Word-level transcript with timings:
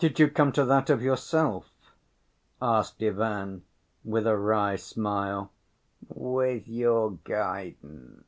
"Did 0.00 0.18
you 0.18 0.26
come 0.28 0.50
to 0.54 0.64
that 0.64 0.90
of 0.90 1.00
yourself?" 1.00 1.70
asked 2.60 3.00
Ivan, 3.00 3.62
with 4.02 4.26
a 4.26 4.36
wry 4.36 4.74
smile. 4.74 5.52
"With 6.08 6.66
your 6.66 7.12
guidance." 7.22 8.24